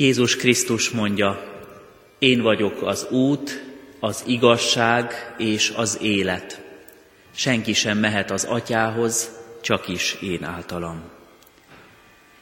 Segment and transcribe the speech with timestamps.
[0.00, 1.42] Jézus Krisztus mondja,
[2.18, 3.64] én vagyok az út,
[3.98, 6.60] az igazság és az élet.
[7.34, 9.30] Senki sem mehet az atyához,
[9.62, 11.02] csak is én általam.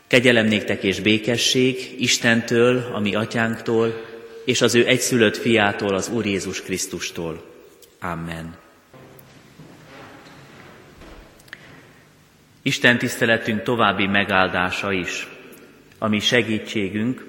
[0.06, 0.46] Kegyelem
[0.80, 4.04] és békesség Istentől, a mi atyánktól,
[4.44, 7.44] és az ő egyszülött fiától, az Úr Jézus Krisztustól.
[8.00, 8.56] Amen.
[12.62, 15.28] Isten tiszteletünk további megáldása is,
[15.98, 17.27] ami segítségünk,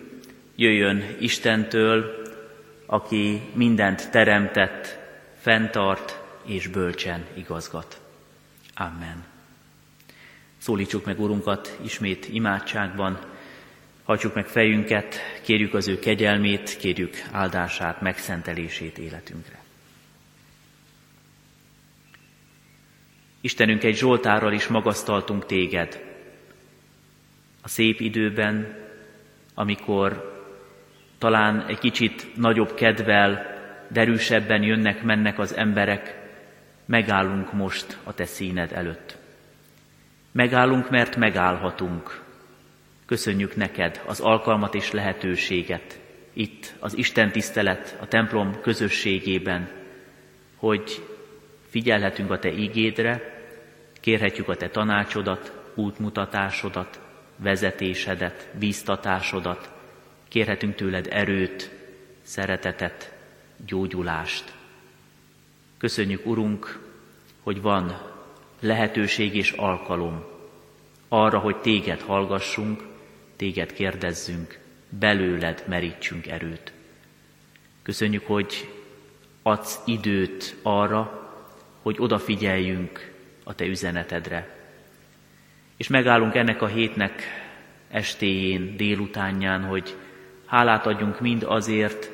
[0.60, 2.22] jöjjön Istentől,
[2.86, 5.00] aki mindent teremtett,
[5.38, 8.02] fenntart és bölcsen igazgat.
[8.74, 9.26] Amen.
[10.58, 13.20] Szólítsuk meg Urunkat ismét imádságban,
[14.04, 19.64] hajtsuk meg fejünket, kérjük az ő kegyelmét, kérjük áldását, megszentelését életünkre.
[23.42, 26.04] Istenünk, egy Zsoltárral is magasztaltunk téged.
[27.62, 28.78] A szép időben,
[29.54, 30.38] amikor
[31.20, 36.20] talán egy kicsit nagyobb kedvel, derűsebben jönnek-mennek az emberek,
[36.86, 39.18] megállunk most a te színed előtt.
[40.32, 42.22] Megállunk, mert megállhatunk.
[43.06, 46.00] Köszönjük neked az alkalmat és lehetőséget
[46.34, 49.70] itt az Isten tisztelet, a templom közösségében,
[50.56, 51.06] hogy
[51.70, 53.22] figyelhetünk a te ígédre,
[54.00, 57.00] kérhetjük a te tanácsodat, útmutatásodat,
[57.36, 59.79] vezetésedet, bíztatásodat,
[60.30, 61.72] kérhetünk tőled erőt,
[62.22, 63.14] szeretetet,
[63.66, 64.54] gyógyulást.
[65.78, 66.80] Köszönjük, Urunk,
[67.44, 68.02] hogy van
[68.60, 70.26] lehetőség és alkalom
[71.08, 72.84] arra, hogy téged hallgassunk,
[73.36, 76.74] téged kérdezzünk, belőled merítsünk erőt.
[77.82, 78.70] Köszönjük, hogy
[79.42, 81.32] adsz időt arra,
[81.82, 83.12] hogy odafigyeljünk
[83.44, 84.58] a te üzenetedre.
[85.78, 87.24] És megállunk ennek a hétnek
[87.90, 89.96] estéjén, délutánján, hogy
[90.50, 92.10] hálát adjunk mind azért,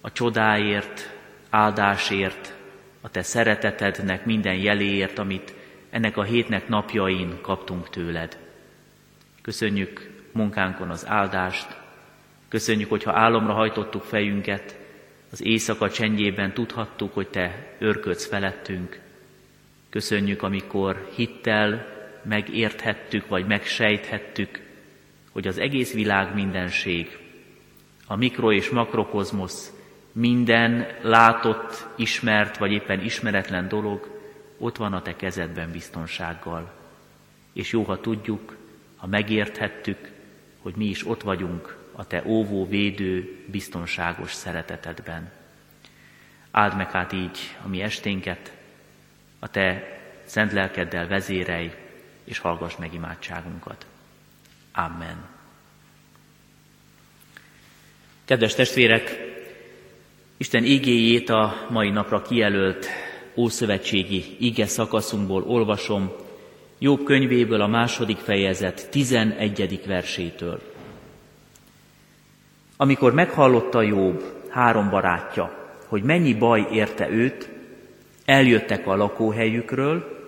[0.00, 1.10] a csodáért,
[1.50, 2.54] áldásért,
[3.00, 5.54] a te szeretetednek minden jeléért, amit
[5.90, 8.38] ennek a hétnek napjain kaptunk tőled.
[9.42, 11.76] Köszönjük munkánkon az áldást,
[12.48, 14.76] köszönjük, hogyha álomra hajtottuk fejünket,
[15.30, 19.00] az éjszaka csendjében tudhattuk, hogy Te örködsz felettünk.
[19.90, 21.86] Köszönjük, amikor hittel
[22.22, 24.60] megérthettük, vagy megsejthettük,
[25.32, 27.25] hogy az egész világ mindenség,
[28.06, 29.72] a mikro- és makrokozmosz,
[30.12, 34.20] minden látott, ismert, vagy éppen ismeretlen dolog
[34.58, 36.72] ott van a Te kezedben biztonsággal.
[37.52, 38.56] És jó, ha tudjuk,
[38.96, 40.10] ha megérthettük,
[40.58, 45.32] hogy mi is ott vagyunk a Te óvó, védő, biztonságos szeretetedben.
[46.50, 48.52] Áld meg hát így a mi esténket,
[49.38, 51.74] a Te szent lelkeddel vezérelj,
[52.24, 53.86] és hallgass meg imádságunkat.
[54.72, 55.35] Amen.
[58.26, 59.34] Kedves testvérek,
[60.36, 62.86] Isten ígéjét a mai napra kijelölt
[63.36, 66.12] Ószövetségi ige szakaszunkból olvasom,
[66.78, 69.80] Jobb könyvéből a második fejezet 11.
[69.86, 70.60] versétől.
[72.76, 77.48] Amikor meghallotta Jobb három barátja, hogy mennyi baj érte őt,
[78.24, 80.18] eljöttek a lakóhelyükről,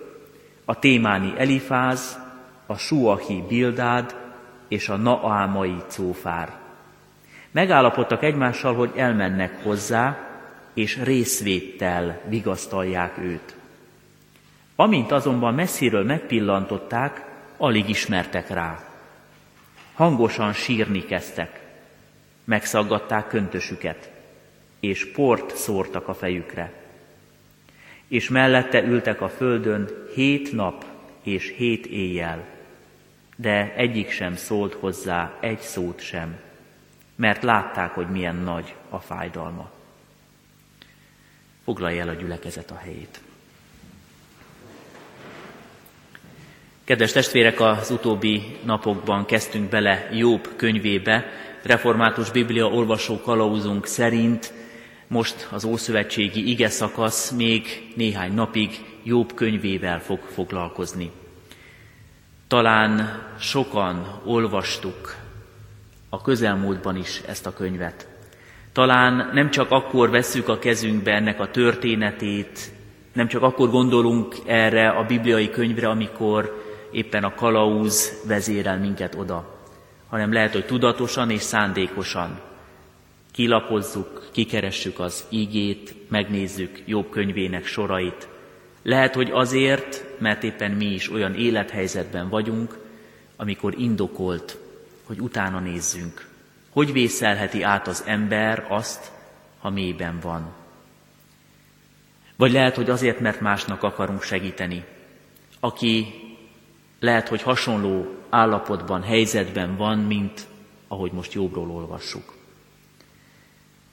[0.65, 2.19] a témáni Elifáz,
[2.65, 4.15] a Suahi Bildád
[4.67, 6.68] és a Naámai Cófár.
[7.51, 10.27] Megállapodtak egymással, hogy elmennek hozzá,
[10.73, 13.55] és részvéttel vigasztalják őt.
[14.75, 17.25] Amint azonban messziről megpillantották,
[17.57, 18.83] alig ismertek rá.
[19.93, 21.59] Hangosan sírni kezdtek,
[22.43, 24.11] megszaggatták köntösüket,
[24.79, 26.73] és port szórtak a fejükre.
[28.07, 30.85] És mellette ültek a földön hét nap
[31.23, 32.45] és hét éjjel,
[33.35, 36.39] de egyik sem szólt hozzá egy szót sem,
[37.19, 39.69] mert látták, hogy milyen nagy a fájdalma.
[41.63, 43.21] Foglalja el a gyülekezet a helyét.
[46.83, 51.25] Kedves testvérek, az utóbbi napokban kezdtünk bele Jobb könyvébe.
[51.63, 54.53] Református Biblia olvasó kalauzunk szerint
[55.07, 61.11] most az Ószövetségi ige szakasz még néhány napig Jobb könyvével fog foglalkozni.
[62.47, 65.18] Talán sokan olvastuk
[66.09, 68.07] a közelmúltban is ezt a könyvet.
[68.73, 72.71] Talán nem csak akkor vesszük a kezünkbe ennek a történetét,
[73.13, 79.57] nem csak akkor gondolunk erre a bibliai könyvre, amikor éppen a kalauz vezérel minket oda,
[80.09, 82.39] hanem lehet, hogy tudatosan és szándékosan
[83.31, 88.27] kilapozzuk, kikeressük az ígét, megnézzük jobb könyvének sorait.
[88.83, 92.77] Lehet, hogy azért, mert éppen mi is olyan élethelyzetben vagyunk,
[93.35, 94.57] amikor indokolt,
[95.09, 96.27] hogy utána nézzünk
[96.69, 99.11] Hogy vészelheti át az ember azt,
[99.59, 100.53] ha mélyben van?
[102.35, 104.85] Vagy lehet, hogy azért, mert másnak akarunk segíteni.
[105.59, 106.05] Aki
[106.99, 110.47] lehet, hogy hasonló állapotban, helyzetben van, mint
[110.87, 112.33] ahogy most jobbról olvassuk.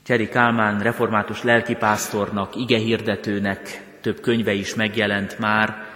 [0.03, 5.87] Cseri Kálmán református lelkipásztornak, igehirdetőnek több könyve is megjelent már.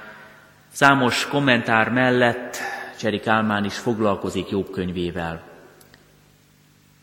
[0.68, 2.56] Számos kommentár mellett
[3.00, 5.42] Cseri Kálmán is foglalkozik Jobb könyvével.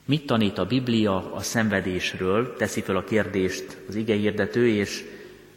[0.05, 2.55] Mit tanít a Biblia a szenvedésről?
[2.57, 5.03] Teszi fel a kérdést az igehirdető, és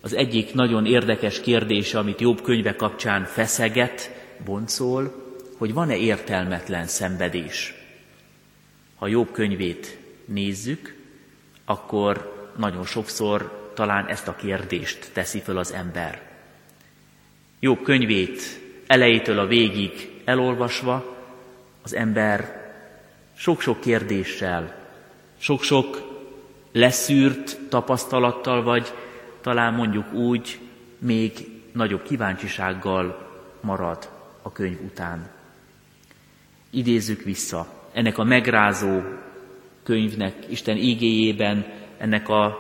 [0.01, 4.11] az egyik nagyon érdekes kérdése, amit Jobb könyve kapcsán feszeget,
[4.45, 5.15] boncol,
[5.57, 7.75] hogy van-e értelmetlen szenvedés.
[8.97, 10.95] Ha Jobb könyvét nézzük,
[11.65, 16.23] akkor nagyon sokszor talán ezt a kérdést teszi föl az ember.
[17.59, 18.43] Jobb könyvét
[18.87, 21.17] elejétől a végig elolvasva
[21.83, 22.69] az ember
[23.37, 24.75] sok-sok kérdéssel,
[25.39, 26.09] sok-sok
[26.73, 28.93] leszűrt tapasztalattal, vagy
[29.41, 30.59] talán mondjuk úgy
[30.99, 31.33] még
[31.73, 33.29] nagyobb kíváncsisággal
[33.61, 34.09] marad
[34.43, 35.31] a könyv után.
[36.71, 39.01] Idézzük vissza ennek a megrázó
[39.83, 41.67] könyvnek, Isten ígéjében,
[41.99, 42.59] ennek a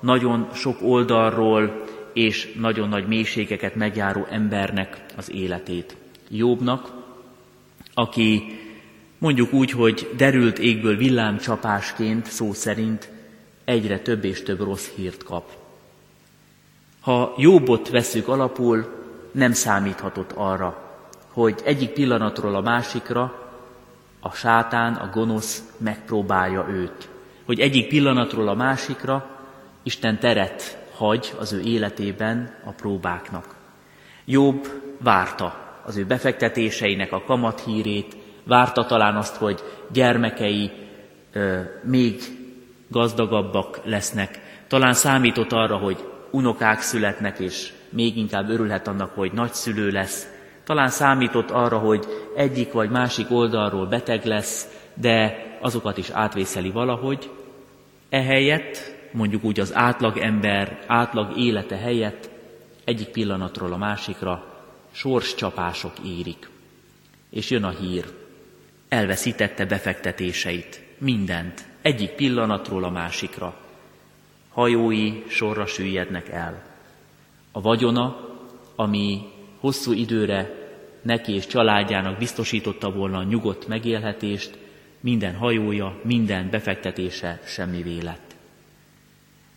[0.00, 5.96] nagyon sok oldalról és nagyon nagy mélységeket megjáró embernek az életét.
[6.28, 7.01] Jobbnak,
[7.94, 8.58] aki
[9.18, 13.10] mondjuk úgy, hogy derült égből villámcsapásként, szó szerint
[13.64, 15.50] egyre több és több rossz hírt kap.
[17.00, 19.00] Ha Jobbot veszük alapul,
[19.32, 20.96] nem számíthatott arra,
[21.32, 23.50] hogy egyik pillanatról a másikra
[24.20, 27.08] a sátán, a gonosz megpróbálja őt.
[27.44, 29.30] Hogy egyik pillanatról a másikra
[29.82, 33.54] Isten teret hagy az ő életében a próbáknak.
[34.24, 39.60] Jobb várta az ő befektetéseinek a kamathírét, várta talán azt, hogy
[39.92, 40.70] gyermekei
[41.32, 42.20] ö, még
[42.88, 44.40] gazdagabbak lesznek.
[44.68, 50.26] Talán számított arra, hogy unokák születnek, és még inkább örülhet annak, hogy nagyszülő lesz.
[50.64, 52.06] Talán számított arra, hogy
[52.36, 57.30] egyik vagy másik oldalról beteg lesz, de azokat is átvészeli valahogy.
[58.08, 62.30] Ehelyett, mondjuk úgy az átlag ember átlag élete helyett
[62.84, 64.51] egyik pillanatról a másikra
[64.92, 66.48] sorscsapások érik.
[67.30, 68.04] És jön a hír.
[68.88, 73.56] Elveszítette befektetéseit, mindent, egyik pillanatról a másikra.
[74.48, 76.62] Hajói sorra süllyednek el.
[77.52, 78.28] A vagyona,
[78.76, 79.22] ami
[79.58, 80.62] hosszú időre
[81.02, 84.58] neki és családjának biztosította volna a nyugodt megélhetést,
[85.00, 88.34] minden hajója, minden befektetése semmi lett.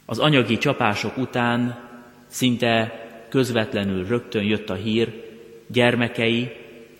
[0.05, 1.89] Az anyagi csapások után
[2.27, 5.24] szinte közvetlenül rögtön jött a hír,
[5.67, 6.51] gyermekei,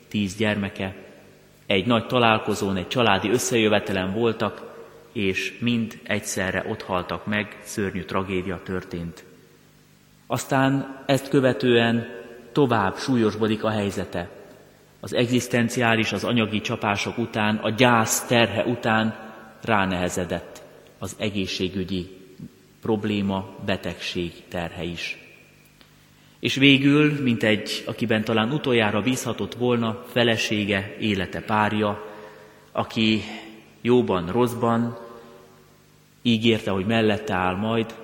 [0.07, 0.95] tíz gyermeke,
[1.65, 4.73] egy nagy találkozón, egy családi összejövetelen voltak,
[5.11, 9.23] és mind egyszerre ott haltak meg, szörnyű tragédia történt.
[10.27, 12.07] Aztán ezt követően
[12.51, 14.29] tovább súlyosbodik a helyzete.
[14.99, 19.15] Az egzisztenciális, az anyagi csapások után, a gyász terhe után
[19.61, 20.63] ránehezedett
[20.99, 22.17] az egészségügyi
[22.81, 25.24] probléma, betegség terhe is.
[26.45, 32.05] És végül, mint egy, akiben talán utoljára bízhatott volna, felesége, élete párja,
[32.71, 33.21] aki
[33.81, 34.97] jóban, rosszban
[36.21, 37.95] ígérte, hogy mellette áll majd,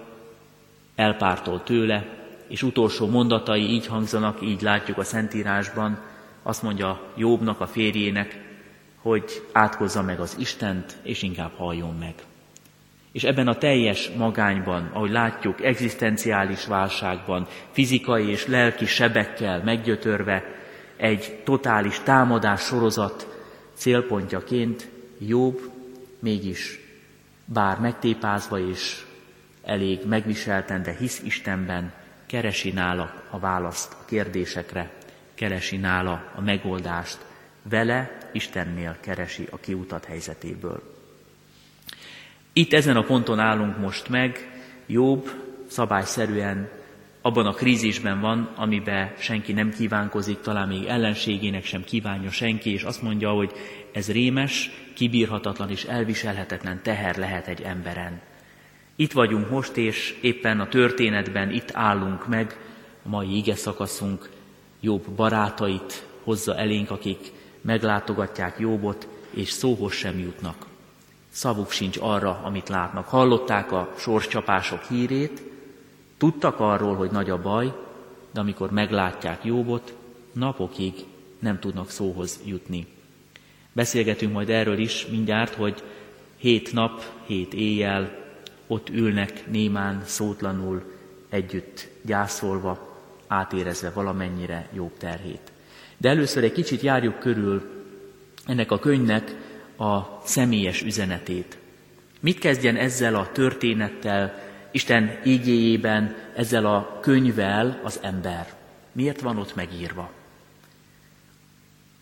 [0.95, 2.05] elpártol tőle,
[2.47, 5.99] és utolsó mondatai így hangzanak, így látjuk a Szentírásban,
[6.43, 8.39] azt mondja Jobbnak, a férjének,
[9.01, 12.13] hogy átkozza meg az Istent, és inkább halljon meg.
[13.11, 20.43] És ebben a teljes magányban, ahogy látjuk, egzisztenciális válságban, fizikai és lelki sebekkel meggyötörve,
[20.97, 23.27] egy totális támadás sorozat
[23.73, 25.71] célpontjaként Jobb
[26.19, 26.79] mégis,
[27.45, 29.03] bár megtépázva és
[29.63, 31.93] elég megviselten, de hisz Istenben,
[32.25, 34.91] keresi nála a választ a kérdésekre,
[35.35, 37.17] keresi nála a megoldást,
[37.69, 41.00] vele Istennél keresi a kiutat helyzetéből.
[42.53, 44.51] Itt ezen a ponton állunk most meg,
[44.87, 45.31] Jobb
[45.67, 46.69] szabályszerűen
[47.21, 52.83] abban a krízisben van, amiben senki nem kívánkozik, talán még ellenségének sem kívánja senki, és
[52.83, 53.51] azt mondja, hogy
[53.91, 58.21] ez rémes, kibírhatatlan és elviselhetetlen teher lehet egy emberen.
[58.95, 62.57] Itt vagyunk most, és éppen a történetben itt állunk meg,
[63.03, 64.29] a mai ige szakaszunk
[64.79, 67.31] jobb barátait hozza elénk, akik
[67.61, 70.70] meglátogatják Jobbot, és szóhoz sem jutnak.
[71.31, 73.07] Szavuk sincs arra, amit látnak.
[73.07, 75.41] Hallották a sorscsapások hírét,
[76.17, 77.73] tudtak arról, hogy nagy a baj,
[78.31, 79.95] de amikor meglátják Jobbot,
[80.33, 80.93] napokig
[81.39, 82.87] nem tudnak szóhoz jutni.
[83.71, 85.83] Beszélgetünk majd erről is mindjárt, hogy
[86.37, 88.19] hét nap, hét éjjel
[88.67, 90.83] ott ülnek némán, szótlanul,
[91.29, 92.97] együtt gyászolva,
[93.27, 95.51] átérezve valamennyire jobb terhét.
[95.97, 97.69] De először egy kicsit járjuk körül
[98.45, 99.40] ennek a könyvnek
[99.81, 101.57] a személyes üzenetét.
[102.19, 104.39] Mit kezdjen ezzel a történettel,
[104.71, 108.53] Isten ígéjében, ezzel a könyvvel az ember?
[108.91, 110.11] Miért van ott megírva?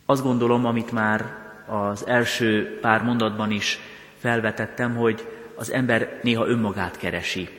[0.05, 1.25] Azt gondolom, amit már
[1.67, 3.79] az első pár mondatban is
[4.17, 7.49] felvetettem, hogy az ember néha önmagát keresi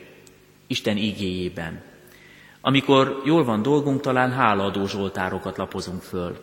[0.67, 1.81] Isten ígéjében.
[2.61, 6.37] Amikor jól van dolgunk, talán hálaadó zsoltárokat lapozunk föl.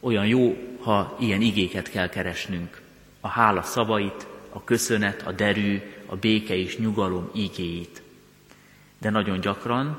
[0.00, 2.82] Olyan jó, ha ilyen igéket kell keresnünk.
[3.24, 8.02] A hála szavait, a köszönet, a derű, a béke és nyugalom ígéjét.
[8.98, 9.98] De nagyon gyakran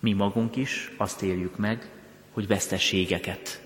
[0.00, 1.90] mi magunk is azt éljük meg,
[2.32, 3.62] hogy veszteségeket,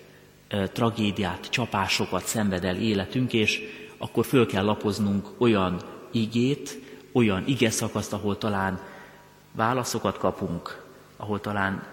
[0.48, 3.60] tragédiát, csapásokat szenved el életünk, és
[3.98, 6.78] akkor föl kell lapoznunk olyan igét,
[7.12, 8.80] olyan ige szakaszt, ahol talán
[9.52, 10.82] válaszokat kapunk,
[11.16, 11.86] ahol talán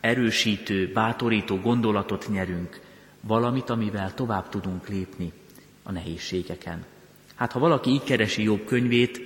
[0.00, 2.80] erősítő, bátorító gondolatot nyerünk,
[3.20, 5.32] valamit, amivel tovább tudunk lépni
[5.82, 6.84] a nehézségeken.
[7.34, 9.20] Hát ha valaki így keresi jobb könyvét,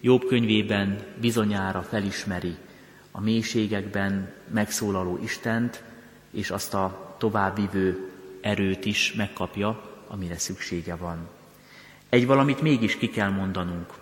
[0.00, 2.54] jobb könyvében bizonyára felismeri
[3.10, 5.82] a mélységekben megszólaló Istent,
[6.30, 8.10] és azt a továbbvivő
[8.40, 11.28] erőt is megkapja, amire szüksége van.
[12.08, 13.92] Egy valamit mégis ki kell mondanunk.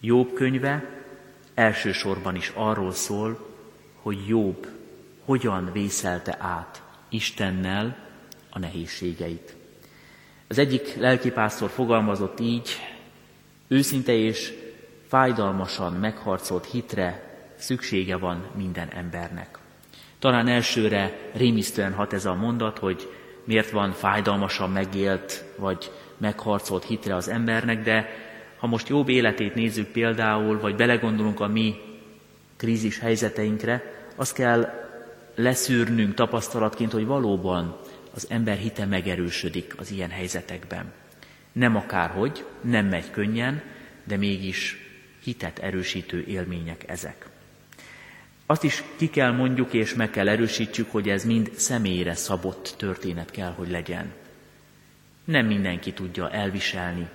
[0.00, 1.02] Jobb könyve
[1.54, 3.48] elsősorban is arról szól,
[4.02, 4.68] hogy Jobb
[5.24, 7.96] hogyan vészelte át Istennel
[8.50, 9.59] a nehézségeit.
[10.50, 12.70] Az egyik lelkipásztor fogalmazott így,
[13.68, 14.52] őszinte és
[15.08, 19.58] fájdalmasan megharcolt hitre szüksége van minden embernek.
[20.18, 23.08] Talán elsőre rémisztően hat ez a mondat, hogy
[23.44, 28.08] miért van fájdalmasan megélt, vagy megharcolt hitre az embernek, de
[28.58, 31.74] ha most jobb életét nézzük például, vagy belegondolunk a mi
[32.56, 33.82] krízis helyzeteinkre,
[34.16, 34.68] azt kell
[35.34, 37.76] leszűrnünk tapasztalatként, hogy valóban
[38.14, 40.92] az ember hite megerősödik az ilyen helyzetekben.
[41.52, 43.62] Nem akárhogy, nem megy könnyen,
[44.04, 44.76] de mégis
[45.24, 47.28] hitet erősítő élmények ezek.
[48.46, 53.30] Azt is ki kell mondjuk és meg kell erősítsük, hogy ez mind személyre szabott történet
[53.30, 54.12] kell, hogy legyen.
[55.24, 57.08] Nem mindenki tudja elviselni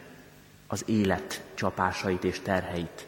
[0.67, 3.07] az élet csapásait és terheit.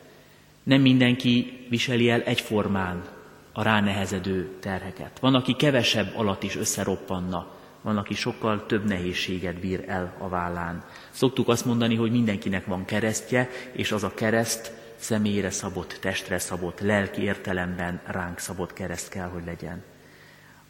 [0.63, 3.05] Nem mindenki viseli el egyformán
[3.53, 5.19] a ránehezedő terheket.
[5.19, 7.56] Van, aki kevesebb alatt is összeroppanna,
[7.87, 10.83] van, aki sokkal több nehézséget bír el a vállán.
[11.09, 16.79] Szoktuk azt mondani, hogy mindenkinek van keresztje, és az a kereszt személyre szabott, testre szabott,
[16.79, 19.83] lelki értelemben ránk szabott kereszt kell, hogy legyen.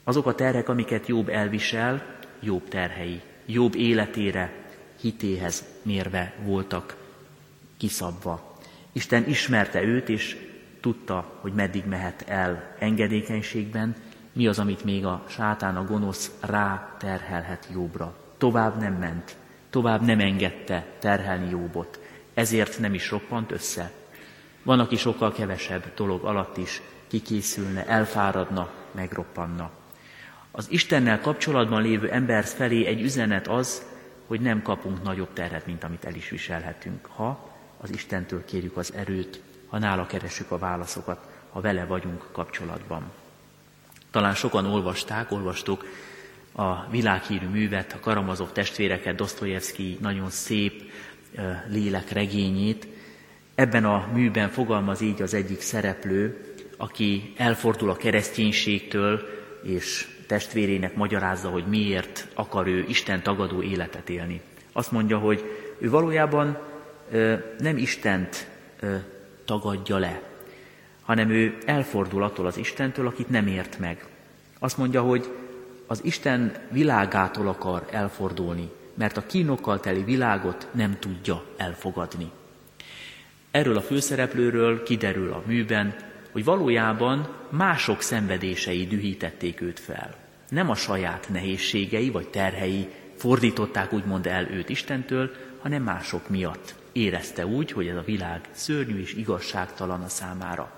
[0.03, 2.05] Azok a terhek, amiket jobb elvisel,
[2.39, 4.53] jobb terhei, jobb életére,
[5.01, 6.95] hitéhez mérve voltak
[7.77, 8.57] kiszabva.
[8.91, 10.37] Isten ismerte őt, és
[10.81, 13.95] tudta, hogy meddig mehet el engedékenységben,
[14.37, 18.15] mi az, amit még a sátán, a gonosz rá terhelhet jobbra.
[18.37, 19.35] Tovább nem ment,
[19.69, 21.99] tovább nem engedte terhelni jobbot,
[22.33, 23.91] ezért nem is roppant össze.
[24.63, 29.69] Van, aki sokkal kevesebb dolog alatt is kikészülne, elfáradna, megroppanna.
[30.51, 33.85] Az Istennel kapcsolatban lévő ember felé egy üzenet az,
[34.27, 38.93] hogy nem kapunk nagyobb terhet, mint amit el is viselhetünk, ha az Istentől kérjük az
[38.93, 43.11] erőt, ha nála keresünk a válaszokat, ha vele vagyunk kapcsolatban.
[44.17, 45.85] Talán sokan olvasták, olvastuk
[46.55, 50.91] a világhírű művet, a Karamazov testvéreket, Dostoyevsky nagyon szép
[51.67, 52.87] lélek regényét.
[53.55, 56.45] Ebben a műben fogalmaz így az egyik szereplő,
[56.77, 59.21] aki elfordul a kereszténységtől,
[59.63, 64.41] és testvérének magyarázza, hogy miért akar ő Isten tagadó életet élni.
[64.71, 65.43] Azt mondja, hogy
[65.79, 66.57] ő valójában
[67.57, 68.49] nem Istent
[69.45, 70.21] tagadja le,
[71.07, 74.05] hanem ő elfordul attól az Istentől, akit nem ért meg.
[74.59, 75.29] Azt mondja, hogy
[75.85, 82.31] az Isten világától akar elfordulni, mert a kínokkal teli világot nem tudja elfogadni.
[83.51, 85.95] Erről a főszereplőről kiderül a műben,
[86.31, 90.15] hogy valójában mások szenvedései dühítették őt fel.
[90.49, 97.45] Nem a saját nehézségei vagy terhei fordították úgymond el őt Istentől, hanem mások miatt érezte
[97.45, 100.75] úgy, hogy ez a világ szörnyű és igazságtalan a számára.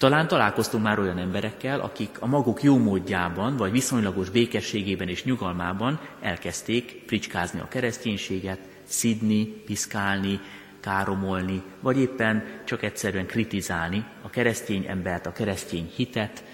[0.00, 6.00] Talán találkoztunk már olyan emberekkel, akik a maguk jó módjában, vagy viszonylagos békességében és nyugalmában
[6.20, 10.40] elkezdték fricskázni a kereszténységet, szidni, piszkálni,
[10.80, 16.44] káromolni, vagy éppen csak egyszerűen kritizálni a keresztény embert, a keresztény hitet,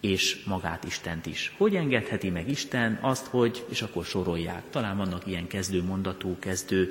[0.00, 1.54] és magát Istent is.
[1.56, 4.62] Hogy engedheti meg Isten azt, hogy, és akkor sorolják.
[4.70, 6.90] Talán vannak ilyen kezdő mondatú, kezdő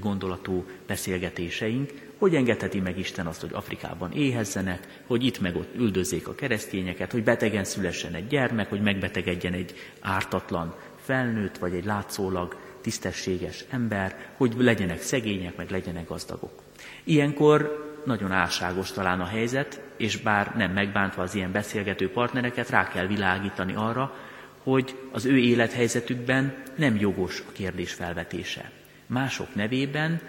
[0.00, 6.28] gondolatú beszélgetéseink, hogy engedheti meg Isten azt, hogy Afrikában éhezzenek, hogy itt meg ott üldözzék
[6.28, 12.56] a keresztényeket, hogy betegen szülessen egy gyermek, hogy megbetegedjen egy ártatlan felnőtt, vagy egy látszólag
[12.80, 16.62] tisztességes ember, hogy legyenek szegények, meg legyenek gazdagok.
[17.04, 22.88] Ilyenkor nagyon álságos talán a helyzet, és bár nem megbántva az ilyen beszélgető partnereket, rá
[22.88, 24.14] kell világítani arra,
[24.62, 28.70] hogy az ő élethelyzetükben nem jogos a kérdés felvetése.
[29.06, 30.20] Mások nevében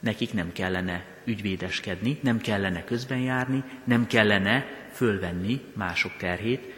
[0.00, 6.72] nekik nem kellene ügyvédeskedni, nem kellene közben járni, nem kellene fölvenni mások terhét,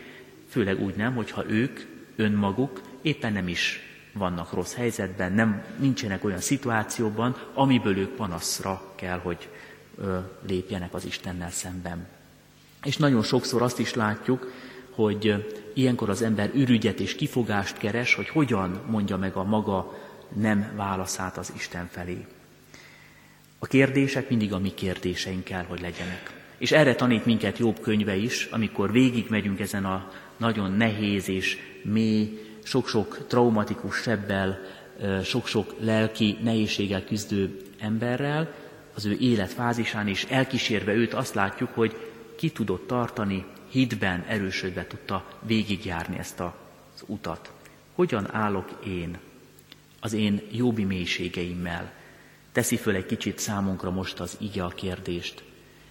[0.48, 1.80] főleg úgy nem, hogyha ők
[2.16, 3.80] önmaguk éppen nem is
[4.12, 9.48] vannak rossz helyzetben, nem, nincsenek olyan szituációban, amiből ők panaszra kell, hogy
[9.98, 12.06] ö, lépjenek az Istennel szemben.
[12.84, 14.52] És nagyon sokszor azt is látjuk,
[14.90, 19.94] hogy ilyenkor az ember ürügyet és kifogást keres, hogy hogyan mondja meg a maga
[20.32, 22.26] nem válaszát az Isten felé.
[23.58, 26.44] A kérdések mindig a mi kérdéseink kell, hogy legyenek.
[26.58, 32.40] És erre tanít minket jobb könyve is, amikor végigmegyünk ezen a nagyon nehéz és mély,
[32.62, 34.58] sok-sok traumatikus sebbel,
[35.24, 38.54] sok-sok lelki nehézséggel küzdő emberrel,
[38.94, 41.96] az ő életfázisán, és elkísérve őt azt látjuk, hogy
[42.36, 47.52] ki tudott tartani, hitben erősödve tudta végigjárni ezt az utat.
[47.94, 49.18] Hogyan állok én
[50.00, 51.92] az én jobbi mélységeimmel?
[52.56, 55.42] Teszi föl egy kicsit számunkra most az ige a kérdést.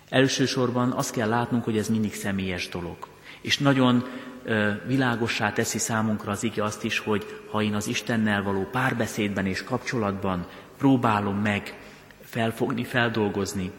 [0.09, 2.97] Elsősorban azt kell látnunk, hogy ez mindig személyes dolog.
[3.41, 4.05] És nagyon
[4.43, 9.45] ö, világossá teszi számunkra az ige azt is, hogy ha én az Istennel való párbeszédben
[9.45, 11.79] és kapcsolatban próbálom meg
[12.23, 13.71] felfogni, feldolgozni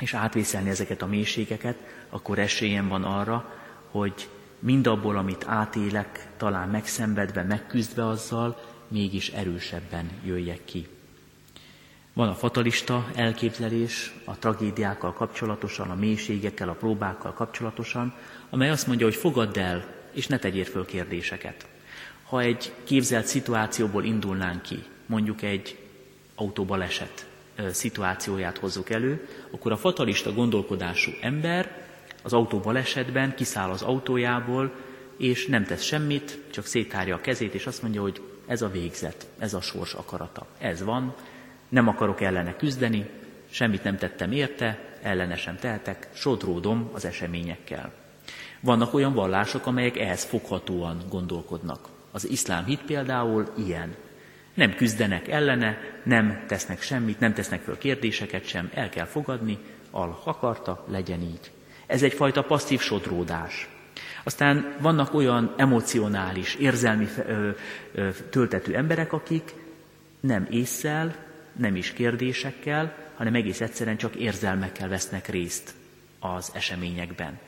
[0.00, 1.76] és átvészelni ezeket a mélységeket,
[2.10, 3.54] akkor esélyem van arra,
[3.90, 10.86] hogy mindabból, amit átélek, talán megszenvedve, megküzdve azzal, mégis erősebben jöjjek ki.
[12.16, 18.14] Van a fatalista elképzelés a tragédiákkal kapcsolatosan, a mélységekkel, a próbákkal kapcsolatosan,
[18.50, 21.66] amely azt mondja, hogy fogadd el, és ne tegyél föl kérdéseket.
[22.22, 25.78] Ha egy képzelt szituációból indulnánk ki, mondjuk egy
[26.34, 27.26] autóbaleset
[27.70, 31.86] szituációját hozzuk elő, akkor a fatalista gondolkodású ember
[32.22, 34.72] az autó balesetben kiszáll az autójából,
[35.16, 39.26] és nem tesz semmit, csak szétárja a kezét, és azt mondja, hogy ez a végzet,
[39.38, 40.46] ez a sors akarata.
[40.58, 41.14] Ez van,
[41.68, 43.10] nem akarok ellene küzdeni,
[43.50, 47.92] semmit nem tettem érte, ellene sem tehetek, sodródom az eseményekkel.
[48.60, 51.88] Vannak olyan vallások, amelyek ehhez foghatóan gondolkodnak.
[52.10, 53.94] Az iszlám hit például ilyen.
[54.54, 59.58] Nem küzdenek ellene, nem tesznek semmit, nem tesznek föl kérdéseket sem, el kell fogadni,
[59.90, 61.50] al akarta, legyen így.
[61.86, 63.68] Ez egyfajta passzív sodródás.
[64.22, 67.08] Aztán vannak olyan emocionális, érzelmi
[68.30, 69.54] töltetű emberek, akik
[70.20, 71.25] nem észszel,
[71.56, 75.74] nem is kérdésekkel, hanem egész egyszerűen csak érzelmekkel vesznek részt
[76.18, 77.38] az eseményekben.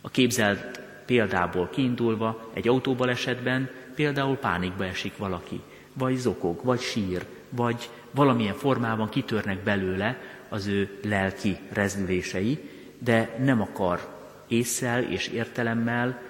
[0.00, 5.60] A képzelt példából kiindulva egy autóbalesetben például pánikba esik valaki,
[5.92, 10.18] vagy zokog, vagy sír, vagy valamilyen formában kitörnek belőle
[10.48, 12.58] az ő lelki rezdülései,
[12.98, 14.18] de nem akar
[14.48, 16.22] észsel és értelemmel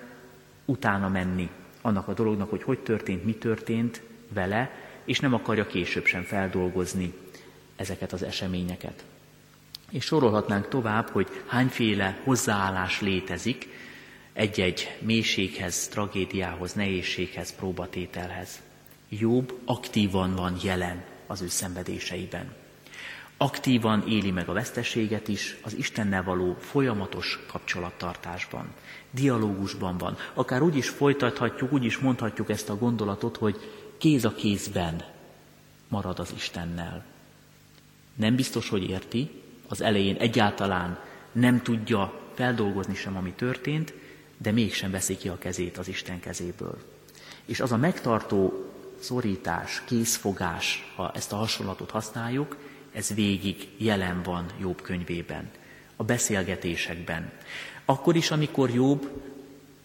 [0.64, 4.02] utána menni annak a dolognak, hogy hogy történt, mi történt
[4.34, 4.70] vele,
[5.04, 7.12] és nem akarja később sem feldolgozni
[7.76, 9.04] ezeket az eseményeket.
[9.90, 13.68] És sorolhatnánk tovább, hogy hányféle hozzáállás létezik
[14.32, 18.60] egy-egy mélységhez, tragédiához, nehézséghez, próbatételhez.
[19.08, 22.54] Jobb aktívan van jelen az ő szenvedéseiben.
[23.36, 28.66] Aktívan éli meg a veszteséget is az Istennel való folyamatos kapcsolattartásban.
[29.10, 30.16] Dialógusban van.
[30.34, 33.56] Akár úgy is folytathatjuk, úgy is mondhatjuk ezt a gondolatot, hogy
[34.00, 35.04] kéz a kézben
[35.88, 37.04] marad az Istennel.
[38.14, 39.30] Nem biztos, hogy érti,
[39.68, 40.98] az elején egyáltalán
[41.32, 43.92] nem tudja feldolgozni sem, ami történt,
[44.36, 46.78] de mégsem veszi ki a kezét az Isten kezéből.
[47.44, 52.56] És az a megtartó szorítás, készfogás, ha ezt a hasonlatot használjuk,
[52.92, 55.50] ez végig jelen van Jobb könyvében,
[55.96, 57.32] a beszélgetésekben.
[57.84, 59.22] Akkor is, amikor Jobb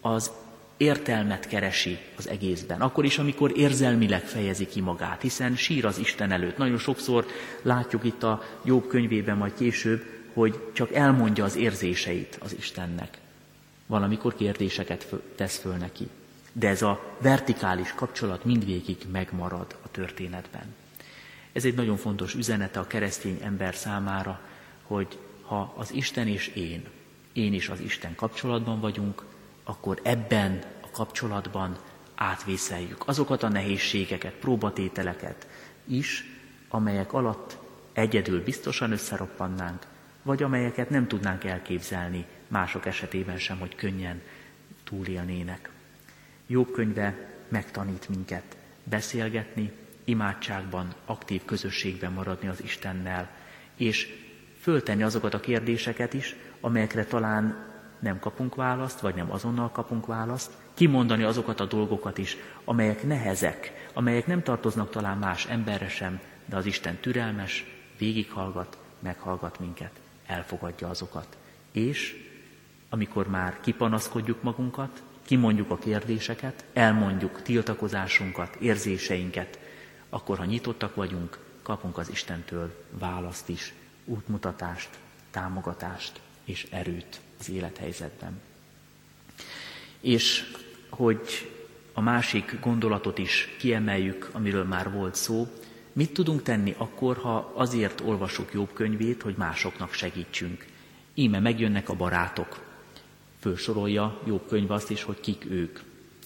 [0.01, 0.32] az
[0.77, 2.81] értelmet keresi az egészben.
[2.81, 6.57] Akkor is, amikor érzelmileg fejezi ki magát, hiszen sír az Isten előtt.
[6.57, 7.25] Nagyon sokszor
[7.61, 13.17] látjuk itt a Jobb könyvében, majd később, hogy csak elmondja az érzéseit az Istennek.
[13.85, 16.07] Valamikor kérdéseket tesz föl neki.
[16.53, 20.73] De ez a vertikális kapcsolat mindvégig megmarad a történetben.
[21.53, 24.39] Ez egy nagyon fontos üzenete a keresztény ember számára,
[24.83, 26.83] hogy ha az Isten és én,
[27.33, 29.23] én is az Isten kapcsolatban vagyunk,
[29.65, 31.78] akkor ebben a kapcsolatban
[32.15, 35.47] átvészeljük azokat a nehézségeket, próbatételeket
[35.86, 36.25] is,
[36.69, 37.58] amelyek alatt
[37.93, 39.84] egyedül biztosan összeroppannánk,
[40.23, 44.21] vagy amelyeket nem tudnánk elképzelni mások esetében sem, hogy könnyen
[44.84, 45.69] túlélnének.
[46.47, 49.71] Jobb könyve megtanít minket beszélgetni,
[50.04, 53.30] imádságban, aktív közösségben maradni az Istennel,
[53.75, 54.13] és
[54.60, 60.51] föltenni azokat a kérdéseket is, amelyekre talán nem kapunk választ, vagy nem azonnal kapunk választ,
[60.73, 66.55] kimondani azokat a dolgokat is, amelyek nehezek, amelyek nem tartoznak talán más emberre sem, de
[66.55, 67.65] az Isten türelmes,
[67.97, 69.91] végighallgat, meghallgat minket,
[70.25, 71.38] elfogadja azokat.
[71.71, 72.15] És
[72.89, 79.60] amikor már kipanaszkodjuk magunkat, kimondjuk a kérdéseket, elmondjuk tiltakozásunkat, érzéseinket,
[80.10, 83.73] akkor ha nyitottak vagyunk, kapunk az Istentől választ is,
[84.05, 84.89] útmutatást,
[85.31, 88.41] támogatást és erőt az élethelyzetben.
[89.99, 90.53] És
[90.89, 91.51] hogy
[91.93, 95.47] a másik gondolatot is kiemeljük, amiről már volt szó,
[95.93, 100.65] mit tudunk tenni akkor, ha azért olvasjuk jobb könyvét, hogy másoknak segítsünk.
[101.13, 102.63] Íme megjönnek a barátok.
[103.39, 105.79] Fölsorolja jobb könyv azt is, hogy kik ők.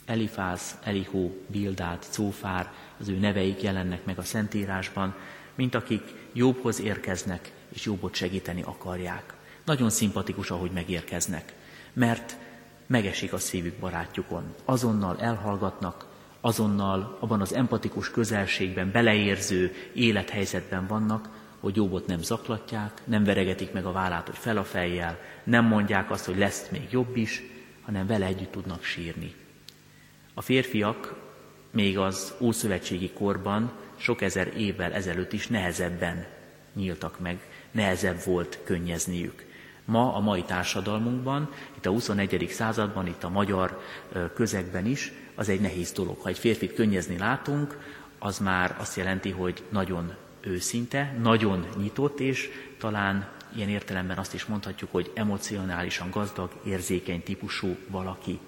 [0.06, 5.16] Elifáz, Elihó, Bildát, Cófár, az ő neveik jelennek meg a Szentírásban,
[5.56, 6.02] mint akik
[6.34, 9.34] jobbhoz érkeznek, és jobbot segíteni akarják.
[9.70, 11.54] Nagyon szimpatikus, ahogy megérkeznek,
[11.94, 12.38] mert
[12.88, 14.54] megesik a szívük barátjukon.
[14.66, 16.06] Azonnal elhallgatnak,
[16.42, 21.30] azonnal abban az empatikus közelségben, beleérző élethelyzetben vannak,
[21.60, 26.12] hogy jobbot nem zaklatják, nem veregetik meg a vállát, hogy fel a fejjel, nem mondják
[26.12, 27.44] azt, hogy lesz még jobb is,
[27.82, 29.34] hanem vele együtt tudnak sírni.
[30.34, 31.16] A férfiak
[31.72, 36.26] még az ószövetségi korban sok ezer évvel ezelőtt is nehezebben
[36.74, 37.40] nyíltak meg,
[37.72, 39.48] nehezebb volt könnyezniük.
[39.90, 42.48] Ma a mai társadalmunkban, itt a 21.
[42.50, 43.82] században, itt a magyar
[44.34, 46.20] közegben is, az egy nehéz dolog.
[46.22, 47.80] Ha egy férfit könnyezni látunk,
[48.20, 52.50] az már azt jelenti, hogy nagyon őszinte, nagyon nyitott, és
[52.80, 58.40] talán ilyen értelemben azt is mondhatjuk, hogy emocionálisan gazdag, érzékeny típusú valaki.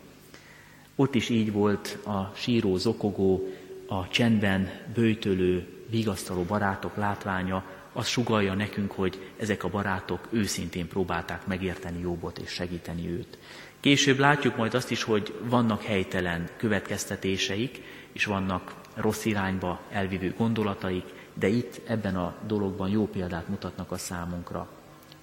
[0.96, 3.48] Ott is így volt a síró, zokogó,
[3.88, 11.48] a csendben bőtölő, vigasztaló barátok látványa, az sugalja nekünk, hogy ezek a barátok őszintén próbálták
[11.48, 13.38] megérteni Jobbot és segíteni őt.
[13.80, 21.06] Később látjuk majd azt is, hogy vannak helytelen következtetéseik, és vannak rossz irányba elvívő gondolataik,
[21.34, 24.70] de itt ebben a dologban jó példát mutatnak a számunkra.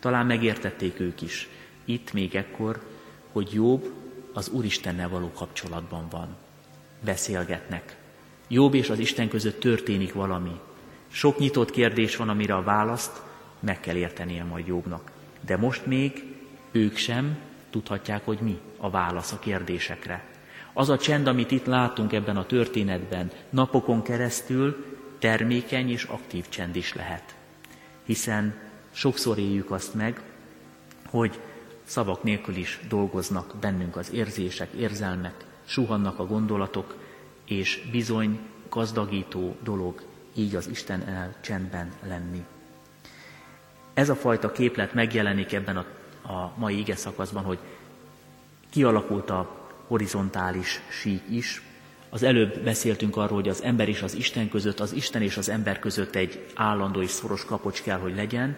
[0.01, 1.49] Talán megértették ők is,
[1.85, 2.81] itt még ekkor,
[3.33, 3.93] hogy Jobb
[4.33, 6.37] az Úristennel való kapcsolatban van.
[7.05, 7.97] Beszélgetnek.
[8.49, 10.61] Jobb és az Isten között történik valami.
[11.09, 13.23] Sok nyitott kérdés van, amire a választ
[13.61, 15.11] meg kell értenie majd Jobbnak.
[15.41, 16.25] De most még
[16.73, 17.39] ők sem
[17.71, 20.25] tudhatják, hogy mi a válasz a kérdésekre.
[20.73, 24.85] Az a csend, amit itt látunk ebben a történetben, napokon keresztül
[25.19, 27.37] termékeny és aktív csend is lehet.
[28.05, 28.55] Hiszen
[28.91, 30.23] sokszor éljük azt meg,
[31.11, 31.41] hogy
[31.85, 36.97] szavak nélkül is dolgoznak bennünk az érzések, érzelmek, suhannak a gondolatok,
[37.45, 40.03] és bizony gazdagító dolog
[40.39, 42.45] így az Isten el csendben lenni.
[43.95, 45.87] Ez a fajta képlet megjelenik ebben a,
[46.33, 47.59] a mai ige szakaszban, hogy
[48.71, 51.63] kialakult a horizontális sík is.
[52.11, 55.49] Az előbb beszéltünk arról, hogy az ember és az Isten között, az Isten és az
[55.49, 58.57] ember között egy állandó és szoros kapocs kell, hogy legyen,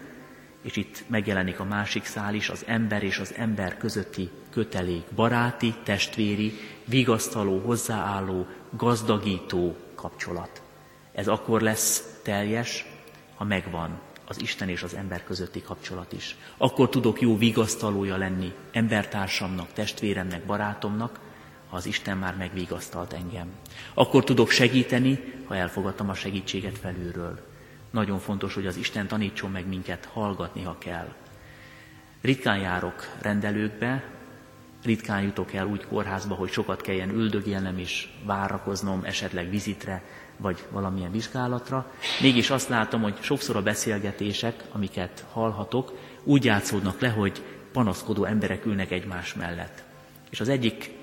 [0.62, 5.74] és itt megjelenik a másik szál is, az ember és az ember közötti kötelék, baráti,
[5.82, 6.52] testvéri,
[6.84, 10.62] vigasztaló, hozzáálló, gazdagító kapcsolat.
[11.12, 12.86] Ez akkor lesz teljes,
[13.34, 16.36] ha megvan az Isten és az ember közötti kapcsolat is.
[16.56, 21.20] Akkor tudok jó vigasztalója lenni embertársamnak, testvéremnek, barátomnak,
[21.68, 23.48] ha az Isten már megvigasztalt engem.
[23.94, 27.48] Akkor tudok segíteni, ha elfogadtam a segítséget felülről.
[27.90, 31.14] Nagyon fontos, hogy az Isten tanítson meg minket hallgatni, ha kell.
[32.20, 34.04] Ritkán járok rendelőkbe,
[34.84, 40.02] ritkán jutok el úgy kórházba, hogy sokat kelljen üldögélnem és várakoznom esetleg vizitre,
[40.40, 41.92] vagy valamilyen vizsgálatra.
[42.20, 45.92] Mégis azt látom, hogy sokszor a beszélgetések, amiket hallhatok,
[46.24, 49.82] úgy játszódnak le, hogy panaszkodó emberek ülnek egymás mellett.
[50.30, 50.98] És az egyik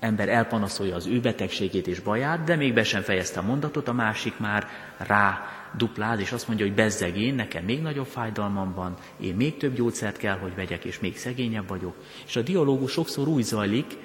[0.00, 3.92] ember elpanaszolja az ő betegségét és baját, de még be sem fejezte a mondatot, a
[3.92, 5.42] másik már rá
[5.76, 9.74] dupláz, és azt mondja, hogy bezzeg én, nekem még nagyobb fájdalmam van, én még több
[9.74, 11.94] gyógyszert kell, hogy vegyek, és még szegényebb vagyok.
[12.26, 13.96] És a dialógus sokszor úgy zajlik,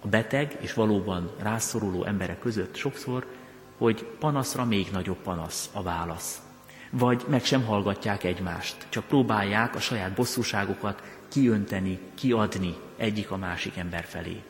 [0.00, 3.26] a beteg és valóban rászoruló emberek között sokszor,
[3.80, 6.42] hogy panaszra még nagyobb panasz a válasz.
[6.90, 13.76] Vagy meg sem hallgatják egymást, csak próbálják a saját bosszúságokat kiönteni, kiadni egyik a másik
[13.76, 14.42] ember felé.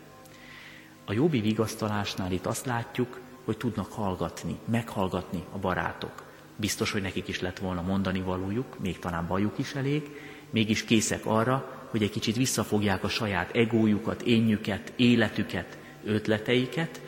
[1.04, 6.22] a jobbi vigasztalásnál itt azt látjuk, hogy tudnak hallgatni, meghallgatni a barátok.
[6.56, 10.10] Biztos, hogy nekik is lett volna mondani valójuk, még talán bajuk is elég,
[10.50, 17.00] mégis készek arra, hogy egy kicsit visszafogják a saját egójukat, énjüket, életüket, ötleteiket,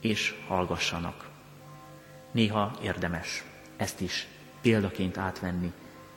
[0.00, 1.27] és hallgassanak.
[2.30, 3.44] Néha érdemes
[3.76, 4.26] ezt is
[4.60, 5.72] példaként átvenni,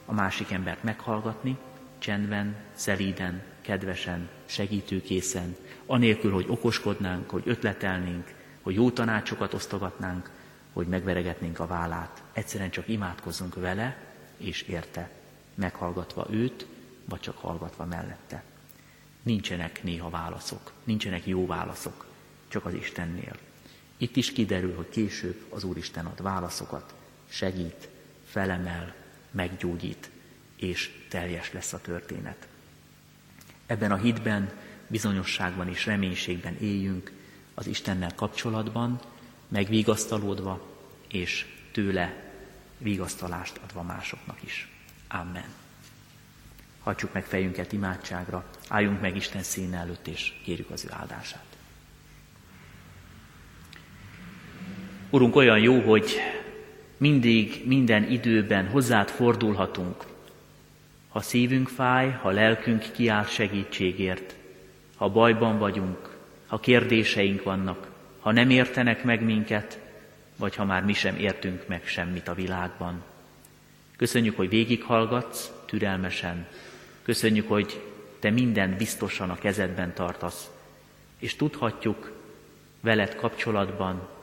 [0.05, 1.57] a másik embert meghallgatni,
[1.97, 10.29] csendben, szelíden, kedvesen, segítőkészen, anélkül, hogy okoskodnánk, hogy ötletelnénk, hogy jó tanácsokat osztogatnánk,
[10.73, 12.23] hogy megveregetnénk a vállát.
[12.33, 13.97] Egyszerűen csak imádkozzunk vele
[14.37, 15.09] és érte,
[15.55, 16.65] meghallgatva őt,
[17.05, 18.43] vagy csak hallgatva mellette.
[19.23, 22.05] Nincsenek néha válaszok, nincsenek jó válaszok,
[22.47, 23.35] csak az Istennél.
[24.01, 26.93] Itt is kiderül, hogy később az Úristen ad válaszokat,
[27.29, 27.89] segít,
[28.25, 28.95] felemel,
[29.31, 30.09] meggyógyít,
[30.55, 32.47] és teljes lesz a történet.
[33.65, 34.51] Ebben a hitben,
[34.87, 37.11] bizonyosságban és reménységben éljünk,
[37.53, 38.99] az Istennel kapcsolatban,
[39.47, 40.67] megvigasztalódva,
[41.07, 42.33] és tőle
[42.77, 44.69] vigasztalást adva másoknak is.
[45.07, 45.49] Amen.
[46.79, 51.50] Hagyjuk meg fejünket imádságra, álljunk meg Isten színe előtt, és kérjük az ő áldását.
[55.13, 56.11] Urunk, olyan jó, hogy
[56.97, 60.05] mindig, minden időben hozzád fordulhatunk.
[61.09, 64.35] Ha szívünk fáj, ha lelkünk kiáll segítségért,
[64.95, 67.87] ha bajban vagyunk, ha kérdéseink vannak,
[68.19, 69.79] ha nem értenek meg minket,
[70.35, 73.03] vagy ha már mi sem értünk meg semmit a világban.
[73.97, 76.47] Köszönjük, hogy végighallgatsz, türelmesen.
[77.01, 77.81] Köszönjük, hogy
[78.19, 80.49] te mindent biztosan a kezedben tartasz,
[81.19, 82.11] és tudhatjuk
[82.81, 84.19] veled kapcsolatban,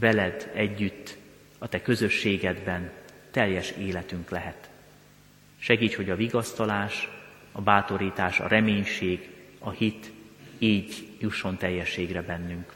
[0.00, 1.16] veled együtt,
[1.58, 2.90] a te közösségedben
[3.30, 4.70] teljes életünk lehet.
[5.58, 7.08] Segíts, hogy a vigasztalás,
[7.52, 10.10] a bátorítás, a reménység, a hit
[10.58, 12.72] így jusson teljességre bennünk.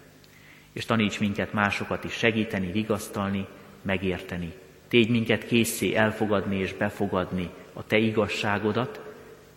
[0.72, 3.46] És taníts minket másokat is segíteni, vigasztalni,
[3.82, 4.52] megérteni.
[4.88, 9.00] Tégy minket készé elfogadni és befogadni a Te igazságodat,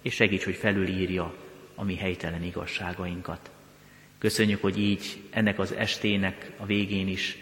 [0.02, 1.34] és segíts, hogy felülírja
[1.76, 3.50] a mi helytelen igazságainkat.
[4.18, 7.38] Köszönjük, hogy így ennek az estének a végén is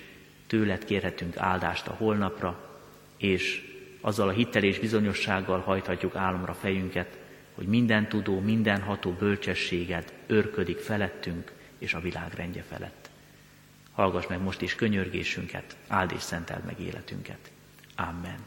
[0.48, 2.70] tőled kérhetünk áldást a holnapra,
[3.18, 7.18] és azzal a hittel és bizonyossággal hajthatjuk álomra fejünket,
[7.56, 13.10] hogy minden tudó, minden ható bölcsességed örködik felettünk és a világ rendje felett.
[13.92, 17.52] Hallgass meg most is könyörgésünket, áld és szenteld meg életünket.
[17.96, 18.38] Amen.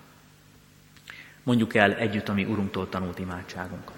[1.42, 3.96] Mondjuk el együtt a mi Urunktól tanult imádságunkat.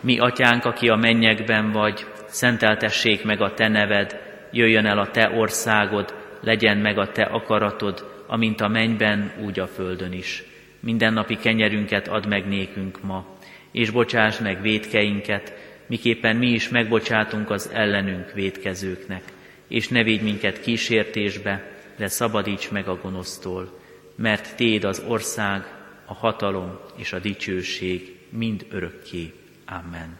[0.00, 4.20] Mi, Atyánk, aki a mennyekben vagy, szenteltessék meg a Te neved,
[4.52, 9.66] jöjjön el a Te országod, legyen meg a Te akaratod, amint a mennyben, úgy a
[9.66, 10.44] földön is.
[10.80, 13.36] Mindennapi kenyerünket add meg nékünk ma,
[13.70, 15.54] és bocsáss meg védkeinket,
[15.86, 19.22] miképpen mi is megbocsátunk az ellenünk védkezőknek,
[19.68, 23.78] és ne védj minket kísértésbe, de szabadíts meg a gonosztól,
[24.14, 29.32] mert Téd az ország, a hatalom és a dicsőség mind örökké.
[29.66, 30.18] Amen.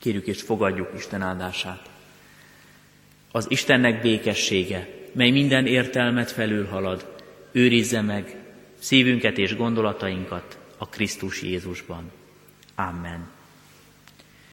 [0.00, 1.91] Kérjük és fogadjuk Isten áldását.
[3.32, 7.14] Az Istennek békessége, mely minden értelmet felülhalad,
[7.52, 8.36] őrizze meg
[8.78, 12.10] szívünket és gondolatainkat a Krisztus Jézusban.
[12.74, 13.30] Amen.